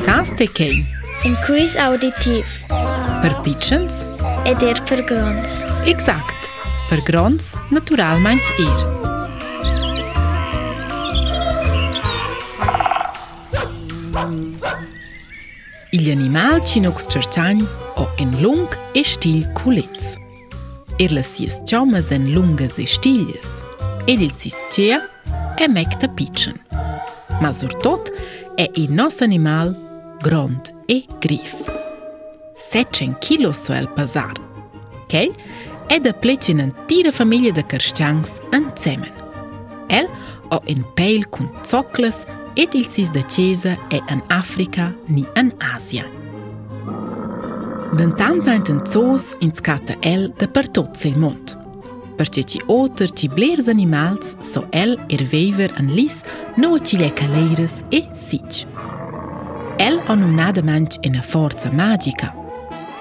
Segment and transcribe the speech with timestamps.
[0.00, 0.74] Sans të kej.
[1.24, 2.48] Në kujs auditiv.
[3.22, 4.00] Për pichens.
[4.48, 5.58] E dirë për grons.
[5.90, 6.48] Exakt.
[6.90, 8.92] Për grons, natural manç irë.
[15.94, 17.70] Il animal që nuk së qërqanjë
[18.02, 20.16] o en lung e shtil kulitës.
[21.02, 23.48] Ir lësjes qomës en lungës e shtiljes,
[24.10, 25.00] edilësis qëja
[25.62, 26.58] e me këtë pichën.
[27.42, 28.12] Mazur totë,
[28.56, 29.74] É o nosso animal
[30.22, 31.56] grande e grif.
[32.54, 34.34] 7 kg suel pesar.
[35.08, 35.34] Quel
[35.88, 39.10] É da pleci in un'intera famiglia di cristians insieme.
[39.88, 40.06] El
[40.50, 42.24] ha un peil con zoccles
[42.54, 46.08] e il sis da chiesa é em África nem em Ásia.
[47.92, 51.63] D'entanta in zoos in scatta el da per tutto il mundo.
[52.18, 56.38] për që që otër që blerë zë një malës, so el e rvejver në lisë
[56.62, 58.70] në o qile e siqë.
[59.86, 62.30] El o në nga dë manqë e në forëca magjika.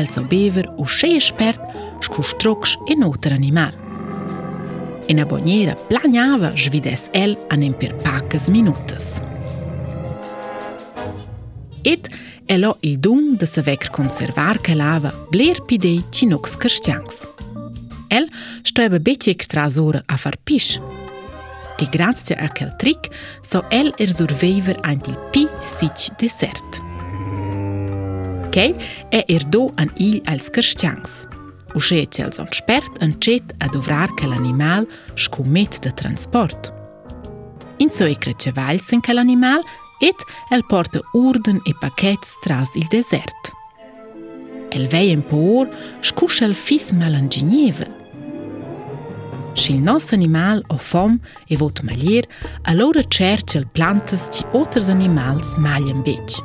[0.00, 1.62] El so bever u shë e shpert
[2.02, 3.74] shku shtroksh e në otër animal.
[5.08, 9.18] E në bonjera planjava zhvides el anem për pakës minutës.
[11.84, 12.08] Et
[12.48, 17.33] elo il dum dhe se vekër konservar ke lava bler pidej qinox kërshqangës.
[18.08, 18.30] El
[18.62, 20.78] stöbe beetje trasur a far pisch.
[21.78, 23.08] E grazie a quel trick
[23.42, 25.46] so El er survivor antil pi
[25.76, 26.80] sich desert.
[28.50, 28.74] Kei
[29.10, 31.26] è e er do an il als cristians.
[31.74, 36.72] Usce als on spert an cet a dovrar che l'animal scumet de transport.
[37.78, 39.60] In so e crece valsen che l'animal
[40.00, 43.53] et el porta urden e paquets tras il desert.
[44.74, 45.68] el vejen po ur,
[46.04, 47.86] shkush el fis malan gjinjeve.
[49.54, 52.26] Si il nos animal o fom e vot malier,
[52.66, 56.38] allora cerce el plantas ci otters animals malien bec.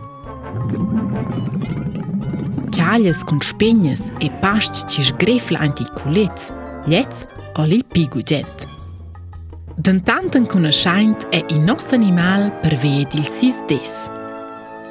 [2.70, 6.52] Čaljes kun špenjes e pašč ci šgrefla anti kulec,
[6.90, 7.24] ljec
[7.60, 8.68] oli pigu džet.
[9.80, 13.92] Dën tantën kënë shajnët e i nësë animal për vejë dilësis des.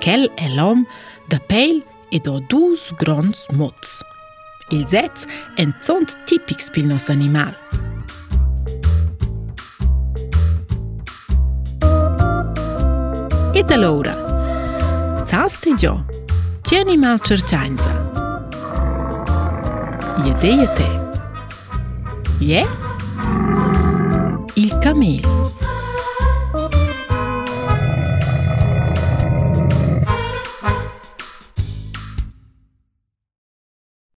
[0.01, 0.87] Kel e lom
[1.29, 4.03] dhe pejlë e do dus grons mots.
[4.69, 5.25] Il zets
[5.57, 7.55] en zont tipik spil nos animal.
[13.53, 14.15] Et allora,
[15.27, 16.05] zaste gio,
[16.63, 17.95] ti animal cercianza.
[20.25, 20.91] Iete iete.
[22.39, 22.67] Ie?
[24.55, 25.21] Il camel.
[25.21, 25.68] Il camel.